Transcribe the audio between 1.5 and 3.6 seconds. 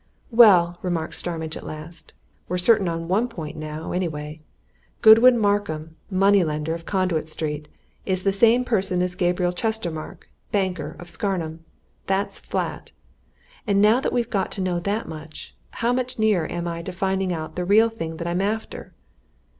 at last, "we're certain on one point